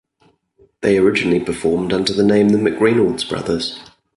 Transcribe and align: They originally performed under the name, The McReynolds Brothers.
They 0.81 0.97
originally 0.97 1.39
performed 1.45 1.93
under 1.93 2.11
the 2.11 2.23
name, 2.23 2.49
The 2.49 2.57
McReynolds 2.57 3.29
Brothers. 3.29 3.79